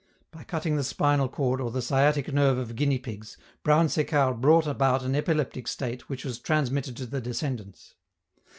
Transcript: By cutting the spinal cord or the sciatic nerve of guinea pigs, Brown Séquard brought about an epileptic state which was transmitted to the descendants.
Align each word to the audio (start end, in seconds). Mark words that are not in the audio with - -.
By 0.31 0.43
cutting 0.45 0.77
the 0.77 0.83
spinal 0.83 1.29
cord 1.29 1.61
or 1.61 1.69
the 1.69 1.83
sciatic 1.83 2.33
nerve 2.33 2.57
of 2.57 2.75
guinea 2.75 2.97
pigs, 2.97 3.37
Brown 3.61 3.85
Séquard 3.85 4.41
brought 4.41 4.65
about 4.65 5.03
an 5.03 5.13
epileptic 5.15 5.67
state 5.67 6.09
which 6.09 6.25
was 6.25 6.39
transmitted 6.39 6.97
to 6.97 7.05
the 7.05 7.21
descendants. 7.21 7.93